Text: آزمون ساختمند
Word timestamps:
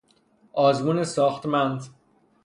آزمون 0.53 1.03
ساختمند 1.03 1.83